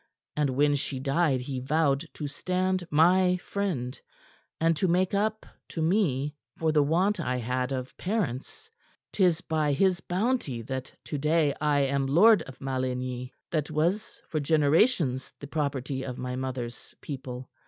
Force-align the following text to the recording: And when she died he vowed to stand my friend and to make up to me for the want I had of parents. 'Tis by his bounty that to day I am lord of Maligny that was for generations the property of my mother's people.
And 0.35 0.49
when 0.55 0.73
she 0.73 0.99
died 0.99 1.41
he 1.41 1.59
vowed 1.59 2.07
to 2.15 2.25
stand 2.25 2.87
my 2.89 3.37
friend 3.37 4.01
and 4.59 4.75
to 4.77 4.87
make 4.87 5.13
up 5.13 5.45
to 5.67 5.81
me 5.83 6.33
for 6.57 6.71
the 6.71 6.81
want 6.81 7.19
I 7.19 7.37
had 7.37 7.71
of 7.71 7.95
parents. 7.97 8.71
'Tis 9.13 9.41
by 9.41 9.73
his 9.73 9.99
bounty 10.01 10.63
that 10.63 10.91
to 11.05 11.19
day 11.19 11.53
I 11.61 11.81
am 11.81 12.07
lord 12.07 12.41
of 12.41 12.59
Maligny 12.59 13.35
that 13.51 13.69
was 13.69 14.19
for 14.27 14.39
generations 14.39 15.33
the 15.39 15.45
property 15.45 16.01
of 16.03 16.17
my 16.17 16.35
mother's 16.35 16.95
people. 17.01 17.51